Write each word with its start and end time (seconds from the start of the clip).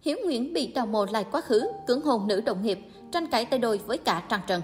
Hiếu 0.00 0.16
Nguyễn 0.24 0.52
bị 0.52 0.66
đào 0.66 0.86
mồ 0.86 1.04
lại 1.04 1.24
quá 1.32 1.40
khứ, 1.40 1.70
cưỡng 1.86 2.02
hôn 2.02 2.26
nữ 2.26 2.40
đồng 2.40 2.62
nghiệp, 2.62 2.78
tranh 3.12 3.26
cãi 3.26 3.44
tay 3.44 3.58
đôi 3.58 3.78
với 3.86 3.98
cả 3.98 4.22
Trang 4.28 4.40
Trần. 4.46 4.62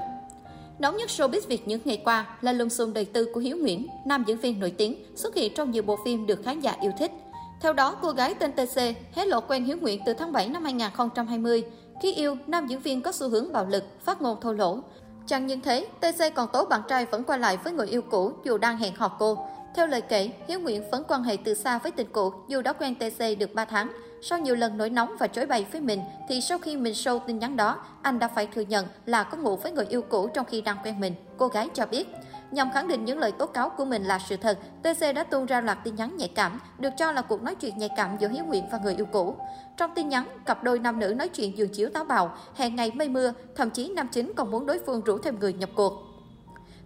Nóng 0.79 0.97
nhất 0.97 1.11
showbiz 1.11 1.41
Việt 1.49 1.69
những 1.69 1.81
ngày 1.85 2.03
qua 2.05 2.27
là 2.41 2.53
lùm 2.53 2.69
xùm 2.69 2.93
đời 2.93 3.05
tư 3.05 3.29
của 3.35 3.41
Hiếu 3.41 3.57
Nguyễn, 3.57 3.87
nam 4.07 4.25
diễn 4.27 4.39
viên 4.39 4.61
nổi 4.61 4.71
tiếng, 4.71 5.05
xuất 5.15 5.35
hiện 5.35 5.53
trong 5.55 5.71
nhiều 5.71 5.83
bộ 5.83 5.99
phim 6.05 6.27
được 6.27 6.41
khán 6.45 6.61
giả 6.61 6.77
yêu 6.81 6.93
thích. 6.99 7.13
Theo 7.61 7.73
đó, 7.73 7.97
cô 8.03 8.11
gái 8.11 8.35
tên 8.35 8.53
TC 8.53 8.79
hé 9.13 9.27
lộ 9.27 9.41
quen 9.41 9.65
Hiếu 9.65 9.77
Nguyễn 9.81 10.01
từ 10.07 10.13
tháng 10.13 10.33
7 10.33 10.49
năm 10.49 10.65
2020. 10.65 11.65
Khi 12.03 12.15
yêu, 12.15 12.37
nam 12.47 12.67
diễn 12.67 12.81
viên 12.81 13.03
có 13.03 13.13
xu 13.13 13.29
hướng 13.29 13.53
bạo 13.53 13.67
lực, 13.67 13.85
phát 14.05 14.23
ngôn 14.23 14.41
thô 14.41 14.53
lỗ. 14.53 14.79
Chẳng 15.27 15.47
những 15.47 15.61
thế, 15.61 15.87
TC 16.01 16.35
còn 16.35 16.49
tố 16.53 16.65
bạn 16.65 16.81
trai 16.89 17.07
vẫn 17.07 17.25
qua 17.25 17.37
lại 17.37 17.59
với 17.65 17.73
người 17.73 17.87
yêu 17.87 18.03
cũ 18.03 18.33
dù 18.45 18.59
đang 18.59 18.79
hẹn 18.79 18.95
hò 18.97 19.09
cô. 19.19 19.39
Theo 19.75 19.87
lời 19.87 20.01
kể, 20.01 20.31
Hiếu 20.49 20.61
Nguyễn 20.61 20.91
vẫn 20.91 21.05
quan 21.09 21.23
hệ 21.23 21.37
từ 21.45 21.55
xa 21.55 21.79
với 21.79 21.93
tình 21.93 22.09
cũ 22.13 22.33
dù 22.49 22.63
đã 22.63 22.73
quen 22.73 22.95
TC 22.95 23.39
được 23.39 23.55
3 23.55 23.65
tháng. 23.65 23.93
Sau 24.27 24.39
nhiều 24.39 24.55
lần 24.55 24.79
nổi 24.79 24.91
nóng 24.91 25.17
và 25.19 25.27
chối 25.27 25.47
bày 25.47 25.67
với 25.73 25.81
mình, 25.81 26.01
thì 26.29 26.41
sau 26.41 26.59
khi 26.59 26.77
mình 26.77 26.93
show 26.93 27.19
tin 27.19 27.39
nhắn 27.39 27.57
đó, 27.57 27.81
anh 28.03 28.19
đã 28.19 28.29
phải 28.29 28.47
thừa 28.47 28.61
nhận 28.61 28.87
là 29.07 29.23
có 29.23 29.37
ngủ 29.37 29.57
với 29.57 29.73
người 29.73 29.87
yêu 29.89 30.03
cũ 30.03 30.29
trong 30.35 30.47
khi 30.47 30.61
đang 30.61 30.77
quen 30.85 31.01
mình. 31.01 31.15
Cô 31.37 31.49
gái 31.49 31.69
cho 31.75 31.87
biết. 31.87 32.09
Nhằm 32.51 32.71
khẳng 32.73 32.89
định 32.89 33.05
những 33.05 33.19
lời 33.19 33.33
tố 33.33 33.47
cáo 33.47 33.69
của 33.69 33.85
mình 33.85 34.05
là 34.05 34.19
sự 34.19 34.37
thật, 34.37 34.59
TC 34.83 35.15
đã 35.15 35.25
tung 35.25 35.47
ra 35.47 35.61
loạt 35.61 35.79
tin 35.85 35.95
nhắn 35.95 36.17
nhạy 36.17 36.29
cảm, 36.29 36.61
được 36.79 36.91
cho 36.97 37.13
là 37.13 37.23
cuộc 37.23 37.43
nói 37.43 37.55
chuyện 37.55 37.79
nhạy 37.79 37.89
cảm 37.97 38.17
giữa 38.19 38.29
Hiếu 38.29 38.45
Nguyện 38.45 38.65
và 38.73 38.79
người 38.79 38.95
yêu 38.95 39.07
cũ. 39.07 39.37
Trong 39.77 39.91
tin 39.95 40.09
nhắn, 40.09 40.27
cặp 40.47 40.63
đôi 40.63 40.79
nam 40.79 41.01
nữ 41.01 41.15
nói 41.15 41.29
chuyện 41.29 41.59
giường 41.59 41.69
chiếu 41.69 41.89
táo 41.89 42.05
bạo, 42.05 42.37
hẹn 42.55 42.77
ngày 42.77 42.93
mây 42.95 43.09
mưa, 43.09 43.33
thậm 43.57 43.71
chí 43.71 43.89
nam 43.89 44.09
chính 44.09 44.33
còn 44.37 44.51
muốn 44.51 44.67
đối 44.67 44.79
phương 44.87 45.01
rủ 45.01 45.19
thêm 45.19 45.39
người 45.39 45.53
nhập 45.53 45.71
cuộc. 45.75 45.93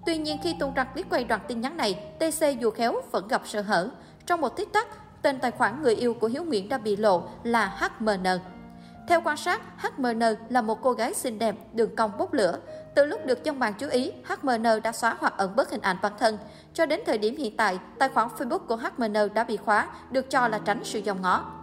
Tuy 0.06 0.18
nhiên 0.18 0.38
khi 0.42 0.54
tung 0.60 0.74
ra 0.74 0.84
clip 0.84 1.10
quay 1.10 1.24
đoạn 1.24 1.40
tin 1.48 1.60
nhắn 1.60 1.76
này, 1.76 1.94
TC 2.18 2.60
dù 2.60 2.70
khéo 2.70 3.00
vẫn 3.10 3.28
gặp 3.28 3.42
sơ 3.44 3.60
hở. 3.60 3.90
Trong 4.26 4.40
một 4.40 4.56
tích 4.56 4.72
tắc, 4.72 4.88
tên 5.22 5.38
tài 5.38 5.50
khoản 5.50 5.82
người 5.82 5.94
yêu 5.94 6.14
của 6.14 6.26
Hiếu 6.26 6.44
Nguyễn 6.44 6.68
đã 6.68 6.78
bị 6.78 6.96
lộ 6.96 7.22
là 7.42 7.66
HMN. 7.66 8.24
Theo 9.08 9.20
quan 9.24 9.36
sát, 9.36 9.60
HMN 9.78 10.22
là 10.48 10.62
một 10.62 10.82
cô 10.82 10.92
gái 10.92 11.14
xinh 11.14 11.38
đẹp, 11.38 11.56
đường 11.72 11.96
cong 11.96 12.18
bốc 12.18 12.32
lửa. 12.32 12.58
Từ 12.94 13.04
lúc 13.04 13.26
được 13.26 13.44
dân 13.44 13.58
mạng 13.58 13.74
chú 13.78 13.88
ý, 13.88 14.12
HMN 14.24 14.62
đã 14.82 14.92
xóa 14.92 15.16
hoặc 15.20 15.34
ẩn 15.36 15.56
bớt 15.56 15.70
hình 15.70 15.80
ảnh 15.80 15.96
bản 16.02 16.12
thân. 16.18 16.38
Cho 16.74 16.86
đến 16.86 17.00
thời 17.06 17.18
điểm 17.18 17.36
hiện 17.36 17.56
tại, 17.56 17.78
tài 17.98 18.08
khoản 18.08 18.28
Facebook 18.38 18.58
của 18.58 18.76
HMN 18.76 19.34
đã 19.34 19.44
bị 19.44 19.56
khóa, 19.56 19.88
được 20.10 20.30
cho 20.30 20.48
là 20.48 20.58
tránh 20.64 20.80
sự 20.84 20.98
dòng 20.98 21.22
ngó. 21.22 21.57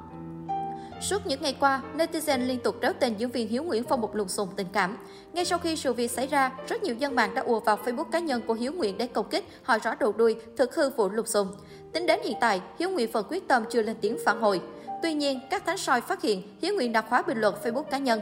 Suốt 1.09 1.28
những 1.28 1.42
ngày 1.42 1.56
qua, 1.59 1.81
netizen 1.98 2.48
liên 2.48 2.59
tục 2.59 2.75
réo 2.81 2.94
tên 3.00 3.16
diễn 3.17 3.30
viên 3.30 3.48
Hiếu 3.48 3.64
Nguyễn 3.64 3.84
phong 3.84 4.02
một 4.02 4.16
lùng 4.16 4.28
xùm 4.28 4.50
tình 4.56 4.67
cảm. 4.73 4.98
Ngay 5.34 5.45
sau 5.45 5.59
khi 5.59 5.75
sự 5.75 5.94
việc 5.94 6.12
xảy 6.12 6.28
ra, 6.28 6.52
rất 6.67 6.84
nhiều 6.84 6.95
dân 6.95 7.16
mạng 7.16 7.36
đã 7.36 7.42
ùa 7.42 7.59
vào 7.59 7.78
Facebook 7.86 8.03
cá 8.03 8.20
nhân 8.20 8.42
của 8.47 8.53
Hiếu 8.53 8.72
Nguyễn 8.72 8.97
để 8.97 9.08
công 9.08 9.30
kích, 9.30 9.45
hỏi 9.64 9.80
rõ 9.84 9.95
đầu 9.95 10.14
đuôi, 10.17 10.36
thực 10.58 10.75
hư 10.75 10.89
vụ 10.89 11.09
lùng 11.09 11.25
xùm. 11.25 11.47
Tính 11.94 12.06
đến 12.06 12.20
hiện 12.23 12.38
tại, 12.42 12.62
Hiếu 12.80 12.89
Nguyễn 12.89 13.12
vẫn 13.12 13.25
quyết 13.30 13.47
tâm 13.47 13.64
chưa 13.70 13.81
lên 13.81 13.95
tiếng 14.02 14.17
phản 14.25 14.42
hồi. 14.42 14.62
Tuy 15.02 15.14
nhiên, 15.14 15.39
các 15.50 15.66
thánh 15.66 15.78
soi 15.78 16.02
phát 16.02 16.22
hiện 16.22 16.58
Hiếu 16.62 16.75
Nguyễn 16.75 16.92
đã 16.92 17.02
khóa 17.02 17.22
bình 17.22 17.42
luận 17.42 17.56
Facebook 17.64 17.84
cá 17.84 17.97
nhân. 17.97 18.22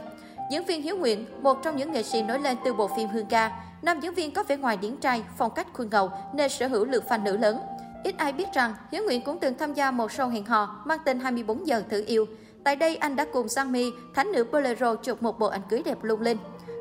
Diễn 0.51 0.65
viên 0.65 0.81
Hiếu 0.81 0.97
Nguyễn, 0.97 1.25
một 1.41 1.63
trong 1.63 1.77
những 1.77 1.91
nghệ 1.91 2.03
sĩ 2.03 2.21
nổi 2.21 2.39
lên 2.39 2.57
từ 2.65 2.73
bộ 2.73 2.89
phim 2.97 3.09
Hương 3.09 3.25
ca, 3.25 3.51
nam 3.81 3.99
diễn 3.99 4.13
viên 4.13 4.31
có 4.33 4.43
vẻ 4.43 4.57
ngoài 4.57 4.77
điển 4.77 4.97
trai, 4.97 5.23
phong 5.37 5.51
cách 5.51 5.67
khuôn 5.73 5.89
ngầu 5.89 6.11
nên 6.33 6.49
sở 6.49 6.67
hữu 6.67 6.85
lượng 6.85 7.03
fan 7.09 7.23
nữ 7.23 7.37
lớn. 7.37 7.59
Ít 8.03 8.17
ai 8.17 8.33
biết 8.33 8.47
rằng 8.53 8.73
Hiếu 8.91 9.03
Nguyễn 9.03 9.21
cũng 9.21 9.39
từng 9.39 9.57
tham 9.57 9.73
gia 9.73 9.91
một 9.91 10.11
show 10.11 10.29
hẹn 10.29 10.45
hò 10.45 10.81
mang 10.85 10.99
tên 11.05 11.19
24 11.19 11.67
giờ 11.67 11.83
thử 11.89 12.03
yêu. 12.07 12.25
Tại 12.63 12.75
đây, 12.75 12.95
anh 12.95 13.15
đã 13.15 13.25
cùng 13.33 13.47
Sang 13.47 13.71
Mi, 13.71 13.91
thánh 14.13 14.31
nữ 14.31 14.43
Bolero 14.51 14.95
chụp 14.95 15.23
một 15.23 15.39
bộ 15.39 15.47
ảnh 15.47 15.61
cưới 15.69 15.81
đẹp 15.85 16.03
lung 16.03 16.21
linh. 16.21 16.37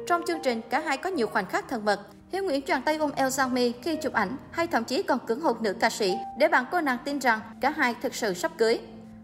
Trong 0.07 0.23
chương 0.27 0.43
trình, 0.43 0.61
cả 0.71 0.81
hai 0.81 0.97
có 0.97 1.11
nhiều 1.11 1.27
khoảnh 1.27 1.47
khắc 1.47 1.69
thân 1.69 1.85
mật. 1.85 2.01
Hiếu 2.33 2.43
Nguyễn 2.43 2.63
choàng 2.63 2.83
tay 2.83 2.97
ôm 2.97 3.11
eo 3.17 3.31
Sang 3.31 3.55
Mi 3.55 3.73
khi 3.83 3.97
chụp 3.97 4.13
ảnh, 4.13 4.37
hay 4.51 4.67
thậm 4.67 4.85
chí 4.85 5.03
còn 5.03 5.19
cưỡng 5.27 5.41
hôn 5.41 5.63
nữ 5.63 5.73
ca 5.81 5.91
sĩ 5.91 6.15
để 6.39 6.49
bạn 6.49 6.65
cô 6.73 6.81
nàng 6.81 6.99
tin 7.05 7.19
rằng 7.19 7.41
cả 7.61 7.71
hai 7.71 7.95
thực 8.03 8.15
sự 8.15 8.35
sắp 8.35 8.53
cưới. 8.59 8.81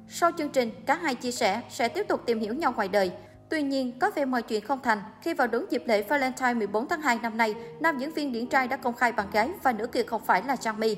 Sau 0.08 0.30
chương 0.38 0.48
trình, 0.48 0.70
cả 0.86 0.94
hai 0.94 1.14
chia 1.14 1.32
sẻ 1.32 1.60
sẽ 1.68 1.88
tiếp 1.88 2.08
tục 2.08 2.22
tìm 2.26 2.40
hiểu 2.40 2.54
nhau 2.54 2.72
ngoài 2.76 2.88
đời. 2.88 3.10
Tuy 3.48 3.62
nhiên, 3.62 3.98
có 3.98 4.10
vẻ 4.14 4.24
mọi 4.24 4.42
chuyện 4.42 4.64
không 4.64 4.80
thành 4.82 5.02
khi 5.22 5.34
vào 5.34 5.46
đúng 5.46 5.66
dịp 5.70 5.82
lễ 5.86 6.02
Valentine 6.02 6.54
14 6.54 6.88
tháng 6.88 7.00
2 7.00 7.18
năm 7.22 7.36
nay, 7.36 7.54
nam 7.80 7.98
diễn 7.98 8.12
viên 8.12 8.32
điển 8.32 8.46
trai 8.46 8.68
đã 8.68 8.76
công 8.76 8.94
khai 8.94 9.12
bạn 9.12 9.26
gái 9.32 9.50
và 9.62 9.72
nữ 9.72 9.86
kia 9.86 10.02
không 10.02 10.24
phải 10.24 10.42
là 10.46 10.56
Trang 10.56 10.80
Mi. 10.80 10.96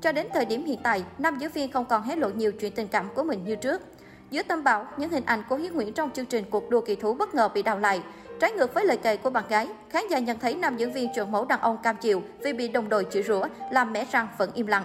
Cho 0.00 0.12
đến 0.12 0.26
thời 0.34 0.44
điểm 0.44 0.64
hiện 0.64 0.78
tại, 0.82 1.04
nam 1.18 1.38
diễn 1.38 1.50
viên 1.50 1.72
không 1.72 1.84
còn 1.84 2.02
hé 2.02 2.16
lộ 2.16 2.28
nhiều 2.28 2.52
chuyện 2.52 2.72
tình 2.72 2.88
cảm 2.88 3.08
của 3.14 3.24
mình 3.24 3.44
như 3.44 3.56
trước. 3.56 3.82
Giữa 4.30 4.42
tâm 4.42 4.64
bão, 4.64 4.86
những 4.96 5.10
hình 5.10 5.24
ảnh 5.26 5.42
của 5.48 5.56
Hiếu 5.56 5.72
Nguyễn 5.74 5.92
trong 5.92 6.10
chương 6.10 6.26
trình 6.26 6.44
cuộc 6.50 6.70
đua 6.70 6.80
kỳ 6.80 6.94
thú 6.94 7.14
bất 7.14 7.34
ngờ 7.34 7.48
bị 7.48 7.62
đào 7.62 7.78
lại. 7.78 8.02
Trái 8.40 8.52
ngược 8.52 8.74
với 8.74 8.84
lời 8.84 8.96
kể 8.96 9.16
của 9.16 9.30
bạn 9.30 9.44
gái, 9.48 9.68
khán 9.90 10.02
giả 10.10 10.18
nhận 10.18 10.38
thấy 10.38 10.54
nam 10.54 10.76
diễn 10.76 10.92
viên 10.92 11.14
chuẩn 11.14 11.32
mẫu 11.32 11.44
đàn 11.44 11.60
ông 11.60 11.78
cam 11.82 11.96
chịu 11.96 12.22
vì 12.42 12.52
bị 12.52 12.68
đồng 12.68 12.88
đội 12.88 13.06
chửi 13.10 13.22
rủa, 13.22 13.46
làm 13.70 13.92
mẻ 13.92 14.06
răng 14.12 14.28
vẫn 14.38 14.50
im 14.54 14.66
lặng. 14.66 14.84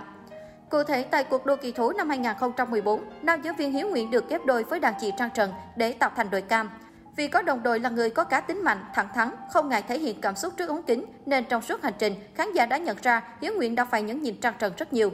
Cụ 0.69 0.83
thể, 0.83 1.03
tại 1.03 1.23
cuộc 1.23 1.45
đua 1.45 1.55
kỳ 1.55 1.71
thú 1.71 1.91
năm 1.91 2.09
2014, 2.09 3.03
nam 3.21 3.41
diễn 3.41 3.55
viên 3.55 3.71
Hiếu 3.71 3.89
Nguyễn 3.89 4.11
được 4.11 4.29
ghép 4.29 4.45
đôi 4.45 4.63
với 4.63 4.79
đàn 4.79 4.93
chị 5.01 5.11
Trang 5.17 5.29
Trần 5.33 5.53
để 5.75 5.93
tạo 5.93 6.11
thành 6.15 6.29
đội 6.29 6.41
cam. 6.41 6.69
Vì 7.15 7.27
có 7.27 7.41
đồng 7.41 7.63
đội 7.63 7.79
là 7.79 7.89
người 7.89 8.09
có 8.09 8.23
cá 8.23 8.41
tính 8.41 8.63
mạnh, 8.63 8.85
thẳng 8.93 9.07
thắn, 9.15 9.29
không 9.53 9.69
ngại 9.69 9.83
thể 9.87 9.99
hiện 9.99 10.21
cảm 10.21 10.35
xúc 10.35 10.53
trước 10.57 10.69
ống 10.69 10.83
kính, 10.83 11.05
nên 11.25 11.43
trong 11.43 11.61
suốt 11.61 11.83
hành 11.83 11.93
trình, 11.99 12.15
khán 12.35 12.53
giả 12.53 12.65
đã 12.65 12.77
nhận 12.77 12.97
ra 13.01 13.21
Hiếu 13.41 13.53
Nguyễn 13.53 13.75
đã 13.75 13.85
phải 13.85 14.01
nhấn 14.01 14.21
nhịn 14.21 14.37
Trang 14.37 14.53
Trần 14.59 14.73
rất 14.77 14.93
nhiều. 14.93 15.11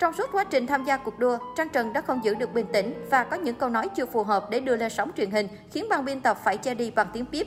Trong 0.00 0.14
suốt 0.14 0.32
quá 0.32 0.44
trình 0.44 0.66
tham 0.66 0.84
gia 0.84 0.96
cuộc 0.96 1.18
đua, 1.18 1.38
Trang 1.56 1.68
Trần 1.68 1.92
đã 1.92 2.00
không 2.00 2.24
giữ 2.24 2.34
được 2.34 2.54
bình 2.54 2.66
tĩnh 2.72 3.06
và 3.10 3.24
có 3.24 3.36
những 3.36 3.54
câu 3.54 3.68
nói 3.68 3.88
chưa 3.88 4.06
phù 4.06 4.22
hợp 4.22 4.50
để 4.50 4.60
đưa 4.60 4.76
lên 4.76 4.90
sóng 4.90 5.10
truyền 5.16 5.30
hình, 5.30 5.48
khiến 5.70 5.86
ban 5.90 6.04
biên 6.04 6.20
tập 6.20 6.38
phải 6.44 6.56
che 6.56 6.74
đi 6.74 6.90
bằng 6.90 7.06
tiếng 7.12 7.26
pip. 7.26 7.46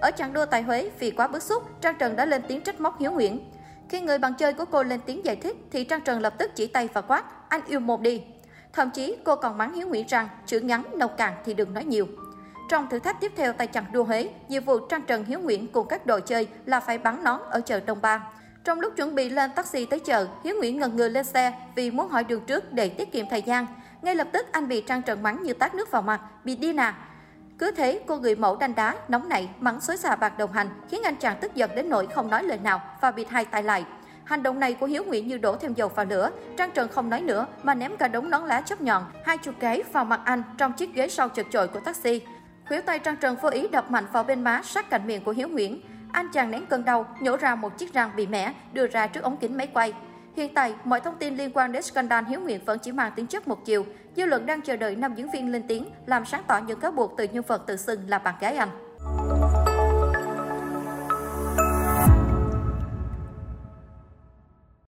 Ở 0.00 0.10
chặng 0.10 0.32
đua 0.32 0.46
tại 0.46 0.62
Huế, 0.62 0.90
vì 0.98 1.10
quá 1.10 1.28
bức 1.28 1.42
xúc, 1.42 1.62
Trang 1.80 1.94
Trần 1.98 2.16
đã 2.16 2.26
lên 2.26 2.42
tiếng 2.48 2.60
trách 2.60 2.80
móc 2.80 3.00
Hiếu 3.00 3.12
Nguyễn. 3.12 3.50
Khi 3.88 4.00
người 4.00 4.18
bạn 4.18 4.34
chơi 4.34 4.52
của 4.52 4.64
cô 4.64 4.82
lên 4.82 5.00
tiếng 5.06 5.24
giải 5.24 5.36
thích, 5.36 5.56
thì 5.70 5.84
Trang 5.84 6.00
Trần 6.00 6.20
lập 6.20 6.34
tức 6.38 6.50
chỉ 6.54 6.66
tay 6.66 6.88
và 6.92 7.00
quát, 7.00 7.24
anh 7.48 7.60
yêu 7.66 7.80
một 7.80 8.00
đi. 8.00 8.22
Thậm 8.72 8.90
chí 8.90 9.16
cô 9.24 9.36
còn 9.36 9.58
mắng 9.58 9.72
Hiếu 9.72 9.88
Nguyễn 9.88 10.06
rằng, 10.06 10.28
chữ 10.46 10.60
ngắn, 10.60 10.82
nâu 10.94 11.08
càng 11.08 11.34
thì 11.44 11.54
đừng 11.54 11.74
nói 11.74 11.84
nhiều. 11.84 12.06
Trong 12.70 12.88
thử 12.88 12.98
thách 12.98 13.20
tiếp 13.20 13.32
theo 13.36 13.52
tại 13.52 13.66
chặng 13.66 13.84
đua 13.92 14.04
Huế, 14.04 14.30
nhiệm 14.48 14.64
vụ 14.64 14.78
Trang 14.78 15.02
Trần 15.02 15.24
Hiếu 15.24 15.40
Nguyễn 15.40 15.72
cùng 15.72 15.88
các 15.88 16.06
đội 16.06 16.20
chơi 16.20 16.48
là 16.66 16.80
phải 16.80 16.98
bắn 16.98 17.24
nón 17.24 17.40
ở 17.50 17.60
chợ 17.60 17.80
Đông 17.80 18.00
Ba. 18.02 18.30
Trong 18.64 18.80
lúc 18.80 18.96
chuẩn 18.96 19.14
bị 19.14 19.28
lên 19.28 19.50
taxi 19.50 19.84
tới 19.84 20.00
chợ, 20.00 20.26
Hiếu 20.44 20.56
Nguyễn 20.58 20.78
ngần 20.78 20.96
ngừ 20.96 21.08
lên 21.08 21.24
xe 21.24 21.52
vì 21.74 21.90
muốn 21.90 22.08
hỏi 22.08 22.24
đường 22.24 22.40
trước 22.46 22.72
để 22.72 22.88
tiết 22.88 23.12
kiệm 23.12 23.26
thời 23.30 23.42
gian. 23.42 23.66
Ngay 24.02 24.14
lập 24.14 24.28
tức 24.32 24.46
anh 24.52 24.68
bị 24.68 24.80
Trang 24.80 25.02
Trần 25.02 25.22
mắng 25.22 25.42
như 25.42 25.52
tát 25.52 25.74
nước 25.74 25.90
vào 25.90 26.02
mặt, 26.02 26.20
bị 26.44 26.56
đi 26.56 26.72
nà. 26.72 26.94
Cứ 27.58 27.70
thế, 27.70 28.00
cô 28.06 28.16
người 28.16 28.36
mẫu 28.36 28.56
đanh 28.56 28.74
đá, 28.74 28.94
nóng 29.08 29.28
nảy, 29.28 29.48
mắng 29.60 29.80
xối 29.80 29.96
xà 29.96 30.16
bạc 30.16 30.38
đồng 30.38 30.52
hành, 30.52 30.68
khiến 30.90 31.02
anh 31.04 31.16
chàng 31.16 31.36
tức 31.40 31.54
giận 31.54 31.70
đến 31.76 31.88
nỗi 31.88 32.06
không 32.06 32.30
nói 32.30 32.42
lời 32.42 32.58
nào 32.58 32.80
và 33.00 33.10
bị 33.10 33.26
hai 33.30 33.44
tay 33.44 33.62
lại. 33.62 33.84
Hành 34.24 34.42
động 34.42 34.60
này 34.60 34.74
của 34.74 34.86
Hiếu 34.86 35.04
Nguyễn 35.04 35.28
như 35.28 35.38
đổ 35.38 35.56
thêm 35.56 35.74
dầu 35.74 35.88
vào 35.88 36.06
lửa. 36.06 36.30
Trang 36.56 36.70
Trần 36.74 36.88
không 36.88 37.10
nói 37.10 37.20
nữa 37.20 37.46
mà 37.62 37.74
ném 37.74 37.96
cả 37.96 38.08
đống 38.08 38.30
nón 38.30 38.42
lá 38.42 38.60
chớp 38.60 38.80
nhọn, 38.80 39.04
hai 39.24 39.38
chục 39.38 39.54
cái 39.60 39.82
vào 39.92 40.04
mặt 40.04 40.20
anh 40.24 40.42
trong 40.58 40.72
chiếc 40.72 40.94
ghế 40.94 41.08
sau 41.08 41.28
chật 41.28 41.46
chội 41.50 41.68
của 41.68 41.80
taxi. 41.80 42.20
Khuỷu 42.68 42.82
tay 42.82 42.98
Trang 42.98 43.16
Trần 43.16 43.36
vô 43.42 43.48
ý 43.48 43.68
đập 43.68 43.90
mạnh 43.90 44.06
vào 44.12 44.24
bên 44.24 44.44
má 44.44 44.60
sát 44.64 44.90
cạnh 44.90 45.06
miệng 45.06 45.24
của 45.24 45.32
Hiếu 45.32 45.48
Nguyễn. 45.48 45.80
Anh 46.14 46.28
chàng 46.28 46.50
nén 46.50 46.66
cơn 46.66 46.84
đau, 46.84 47.06
nhổ 47.20 47.36
ra 47.36 47.54
một 47.54 47.78
chiếc 47.78 47.92
răng 47.92 48.10
bị 48.16 48.26
mẻ, 48.26 48.52
đưa 48.72 48.86
ra 48.86 49.06
trước 49.06 49.22
ống 49.22 49.36
kính 49.36 49.56
máy 49.56 49.66
quay. 49.66 49.92
Hiện 50.36 50.54
tại, 50.54 50.74
mọi 50.84 51.00
thông 51.00 51.16
tin 51.18 51.36
liên 51.36 51.50
quan 51.54 51.72
đến 51.72 51.82
scandal 51.82 52.24
Hiếu 52.24 52.40
nguyện 52.40 52.64
vẫn 52.64 52.78
chỉ 52.78 52.92
mang 52.92 53.12
tính 53.16 53.26
chất 53.26 53.48
một 53.48 53.64
chiều. 53.64 53.86
Dư 54.16 54.24
luận 54.26 54.46
đang 54.46 54.60
chờ 54.60 54.76
đợi 54.76 54.96
nam 54.96 55.14
diễn 55.14 55.30
viên 55.30 55.52
lên 55.52 55.62
tiếng 55.68 55.86
làm 56.06 56.24
sáng 56.24 56.42
tỏ 56.46 56.58
những 56.58 56.80
cáo 56.80 56.90
buộc 56.90 57.14
từ 57.16 57.24
nhân 57.24 57.44
vật 57.46 57.66
tự 57.66 57.76
xưng 57.76 58.08
là 58.08 58.18
bạn 58.18 58.34
gái 58.40 58.56
anh. 58.56 58.68